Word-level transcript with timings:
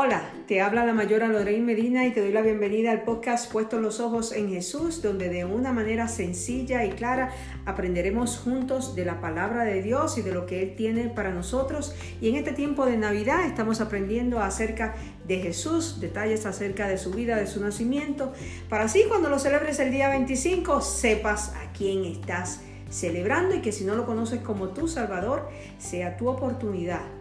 Hola, 0.00 0.30
te 0.46 0.60
habla 0.60 0.86
la 0.86 0.92
mayora 0.92 1.26
Lorraine 1.26 1.66
Medina 1.66 2.06
y 2.06 2.12
te 2.12 2.20
doy 2.20 2.30
la 2.30 2.40
bienvenida 2.40 2.92
al 2.92 3.02
podcast 3.02 3.50
Puestos 3.50 3.82
los 3.82 3.98
Ojos 3.98 4.30
en 4.30 4.48
Jesús, 4.48 5.02
donde 5.02 5.28
de 5.28 5.44
una 5.44 5.72
manera 5.72 6.06
sencilla 6.06 6.84
y 6.84 6.90
clara 6.90 7.32
aprenderemos 7.66 8.38
juntos 8.38 8.94
de 8.94 9.04
la 9.04 9.20
palabra 9.20 9.64
de 9.64 9.82
Dios 9.82 10.16
y 10.16 10.22
de 10.22 10.30
lo 10.30 10.46
que 10.46 10.62
Él 10.62 10.76
tiene 10.76 11.08
para 11.08 11.32
nosotros. 11.32 11.96
Y 12.20 12.28
en 12.28 12.36
este 12.36 12.52
tiempo 12.52 12.86
de 12.86 12.96
Navidad 12.96 13.44
estamos 13.44 13.80
aprendiendo 13.80 14.38
acerca 14.38 14.94
de 15.26 15.40
Jesús, 15.40 15.98
detalles 15.98 16.46
acerca 16.46 16.86
de 16.86 16.96
su 16.96 17.10
vida, 17.10 17.34
de 17.34 17.48
su 17.48 17.60
nacimiento, 17.60 18.32
para 18.68 18.84
así 18.84 19.02
cuando 19.08 19.28
lo 19.28 19.40
celebres 19.40 19.80
el 19.80 19.90
día 19.90 20.10
25 20.10 20.80
sepas 20.80 21.54
a 21.56 21.72
quién 21.76 22.04
estás 22.04 22.60
celebrando 22.88 23.56
y 23.56 23.62
que 23.62 23.72
si 23.72 23.84
no 23.84 23.96
lo 23.96 24.06
conoces 24.06 24.42
como 24.42 24.68
tu 24.68 24.86
Salvador, 24.86 25.48
sea 25.78 26.16
tu 26.16 26.28
oportunidad. 26.28 27.17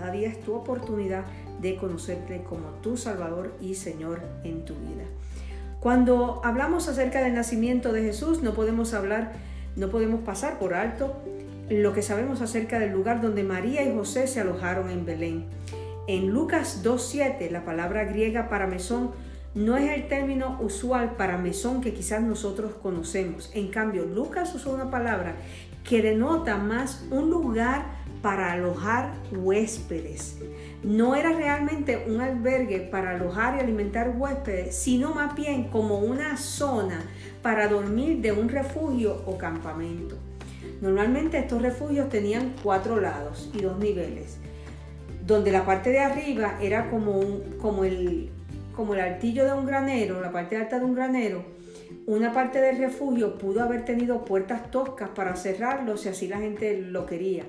Cada 0.00 0.12
día 0.12 0.28
es 0.28 0.40
tu 0.40 0.54
oportunidad 0.54 1.24
de 1.60 1.76
conocerte 1.76 2.42
como 2.48 2.70
tu 2.80 2.96
Salvador 2.96 3.54
y 3.60 3.74
Señor 3.74 4.22
en 4.44 4.64
tu 4.64 4.72
vida. 4.72 5.04
Cuando 5.78 6.40
hablamos 6.42 6.88
acerca 6.88 7.22
del 7.22 7.34
nacimiento 7.34 7.92
de 7.92 8.00
Jesús, 8.00 8.42
no 8.42 8.54
podemos 8.54 8.94
hablar, 8.94 9.32
no 9.76 9.90
podemos 9.90 10.22
pasar 10.22 10.58
por 10.58 10.72
alto 10.72 11.22
lo 11.68 11.92
que 11.92 12.00
sabemos 12.00 12.40
acerca 12.40 12.78
del 12.78 12.92
lugar 12.92 13.20
donde 13.20 13.42
María 13.42 13.82
y 13.84 13.94
José 13.94 14.26
se 14.26 14.40
alojaron 14.40 14.88
en 14.88 15.04
Belén. 15.04 15.44
En 16.06 16.30
Lucas 16.30 16.82
2.7, 16.82 17.50
la 17.50 17.66
palabra 17.66 18.04
griega 18.04 18.48
para 18.48 18.66
mesón 18.66 19.10
no 19.54 19.76
es 19.76 19.90
el 19.90 20.08
término 20.08 20.58
usual 20.62 21.16
para 21.16 21.36
mesón 21.36 21.82
que 21.82 21.92
quizás 21.92 22.22
nosotros 22.22 22.72
conocemos. 22.80 23.50
En 23.52 23.68
cambio, 23.68 24.06
Lucas 24.06 24.54
usó 24.54 24.72
una 24.72 24.90
palabra 24.90 25.34
que 25.84 26.00
denota 26.00 26.56
más 26.56 27.04
un 27.10 27.28
lugar 27.28 27.99
para 28.22 28.52
alojar 28.52 29.14
huéspedes. 29.32 30.38
No 30.82 31.14
era 31.14 31.32
realmente 31.32 32.04
un 32.08 32.20
albergue 32.20 32.80
para 32.80 33.12
alojar 33.12 33.56
y 33.56 33.60
alimentar 33.60 34.14
huéspedes, 34.16 34.74
sino 34.74 35.14
más 35.14 35.34
bien 35.34 35.64
como 35.64 35.98
una 35.98 36.36
zona 36.36 37.02
para 37.42 37.68
dormir 37.68 38.20
de 38.20 38.32
un 38.32 38.48
refugio 38.48 39.22
o 39.26 39.38
campamento. 39.38 40.16
Normalmente 40.80 41.38
estos 41.38 41.60
refugios 41.60 42.08
tenían 42.08 42.54
cuatro 42.62 43.00
lados 43.00 43.50
y 43.54 43.60
dos 43.60 43.78
niveles, 43.78 44.38
donde 45.26 45.52
la 45.52 45.64
parte 45.64 45.90
de 45.90 46.00
arriba 46.00 46.58
era 46.60 46.90
como, 46.90 47.20
como, 47.60 47.84
el, 47.84 48.30
como 48.74 48.94
el 48.94 49.20
de 49.20 49.52
un 49.52 49.66
granero, 49.66 50.20
la 50.20 50.32
parte 50.32 50.56
alta 50.56 50.78
de 50.78 50.84
un 50.84 50.94
granero, 50.94 51.44
una 52.06 52.32
parte 52.32 52.60
del 52.60 52.78
refugio 52.78 53.36
pudo 53.36 53.62
haber 53.62 53.84
tenido 53.84 54.24
puertas 54.24 54.70
toscas 54.70 55.10
para 55.10 55.36
cerrarlo 55.36 55.96
si 55.96 56.08
así 56.08 56.28
la 56.28 56.38
gente 56.38 56.80
lo 56.80 57.06
quería. 57.06 57.44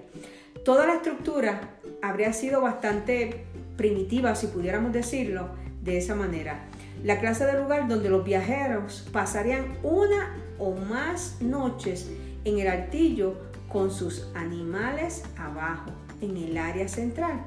Toda 0.64 0.86
la 0.86 0.95
estructura 0.95 1.62
habría 2.04 2.34
sido 2.34 2.62
bastante 2.62 3.45
primitiva, 3.78 4.36
si 4.36 4.45
pudiéramos 4.45 4.94
decirlo 4.94 5.50
de 5.81 5.98
esa 5.98 6.14
manera. 6.14 6.66
La 7.03 7.20
clase 7.20 7.45
de 7.45 7.59
lugar 7.59 7.88
donde 7.88 8.09
los 8.09 8.23
viajeros 8.23 9.08
pasarían 9.12 9.78
una 9.81 10.36
o 10.59 10.76
más 10.76 11.42
noches 11.42 12.12
en 12.45 12.59
el 12.59 12.68
altillo 12.68 13.38
con 13.70 13.90
sus 13.90 14.28
animales 14.36 15.23
abajo, 15.36 15.90
en 16.22 16.38
el 16.38 16.56
área 16.58 16.88
central, 16.88 17.42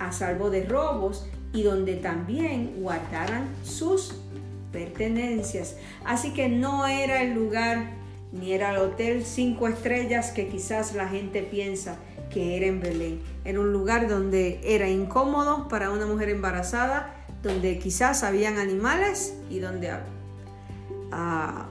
a 0.00 0.10
salvo 0.10 0.50
de 0.50 0.64
robos 0.64 1.28
y 1.52 1.62
donde 1.62 1.94
también 1.94 2.80
guardaran 2.80 3.48
sus 3.62 4.16
pertenencias. 4.72 5.76
Así 6.04 6.34
que 6.34 6.48
no 6.48 6.88
era 6.88 7.22
el 7.22 7.34
lugar 7.34 7.92
ni 8.32 8.52
era 8.52 8.72
el 8.72 8.78
hotel 8.78 9.24
cinco 9.24 9.68
estrellas 9.68 10.30
que 10.30 10.48
quizás 10.48 10.94
la 10.94 11.08
gente 11.08 11.42
piensa 11.42 11.96
que 12.30 12.56
era 12.56 12.66
en 12.66 12.80
Belén. 12.80 13.20
Era 13.44 13.60
un 13.60 13.72
lugar 13.72 14.08
donde 14.08 14.60
era 14.64 14.88
incómodo 14.88 15.68
para 15.68 15.90
una 15.90 16.06
mujer 16.06 16.28
embarazada, 16.28 17.14
donde 17.42 17.78
quizás 17.78 18.22
habían 18.22 18.58
animales 18.58 19.34
y 19.48 19.60
donde 19.60 19.90
ah, 21.12 21.68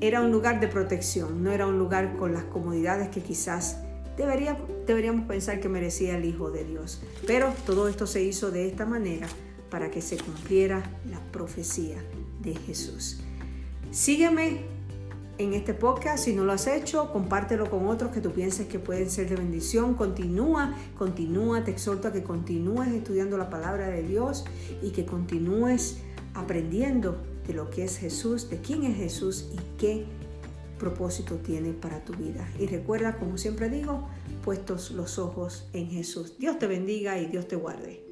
era 0.00 0.20
un 0.20 0.30
lugar 0.30 0.60
de 0.60 0.68
protección, 0.68 1.42
no 1.42 1.52
era 1.52 1.66
un 1.66 1.78
lugar 1.78 2.16
con 2.16 2.32
las 2.32 2.44
comodidades 2.44 3.08
que 3.08 3.20
quizás 3.20 3.78
debería, 4.16 4.56
deberíamos 4.86 5.26
pensar 5.26 5.60
que 5.60 5.68
merecía 5.68 6.16
el 6.16 6.24
Hijo 6.24 6.50
de 6.50 6.64
Dios. 6.64 7.02
Pero 7.26 7.52
todo 7.66 7.88
esto 7.88 8.06
se 8.06 8.22
hizo 8.22 8.50
de 8.50 8.66
esta 8.66 8.86
manera 8.86 9.28
para 9.70 9.90
que 9.90 10.00
se 10.00 10.16
cumpliera 10.16 10.82
la 11.10 11.20
profecía 11.30 11.98
de 12.40 12.54
Jesús. 12.54 13.20
Sígueme 13.90 14.77
en 15.38 15.54
este 15.54 15.72
podcast. 15.74 16.24
Si 16.24 16.34
no 16.34 16.44
lo 16.44 16.52
has 16.52 16.66
hecho, 16.66 17.10
compártelo 17.12 17.70
con 17.70 17.86
otros 17.86 18.12
que 18.12 18.20
tú 18.20 18.32
pienses 18.32 18.66
que 18.66 18.78
pueden 18.78 19.08
ser 19.10 19.28
de 19.28 19.36
bendición. 19.36 19.94
Continúa, 19.94 20.74
continúa, 20.96 21.64
te 21.64 21.70
exhorto 21.70 22.08
a 22.08 22.12
que 22.12 22.22
continúes 22.22 22.88
estudiando 22.88 23.38
la 23.38 23.48
palabra 23.48 23.88
de 23.88 24.02
Dios 24.02 24.44
y 24.82 24.90
que 24.90 25.06
continúes 25.06 25.98
aprendiendo 26.34 27.16
de 27.46 27.54
lo 27.54 27.70
que 27.70 27.84
es 27.84 27.96
Jesús, 27.96 28.50
de 28.50 28.58
quién 28.58 28.84
es 28.84 28.96
Jesús 28.96 29.50
y 29.52 29.78
qué 29.78 30.06
propósito 30.78 31.36
tiene 31.36 31.72
para 31.72 32.04
tu 32.04 32.12
vida. 32.14 32.48
Y 32.58 32.66
recuerda, 32.66 33.18
como 33.18 33.38
siempre 33.38 33.68
digo, 33.68 34.08
puestos 34.44 34.90
los 34.90 35.18
ojos 35.18 35.68
en 35.72 35.88
Jesús. 35.88 36.38
Dios 36.38 36.58
te 36.58 36.66
bendiga 36.66 37.18
y 37.18 37.26
Dios 37.26 37.48
te 37.48 37.56
guarde. 37.56 38.07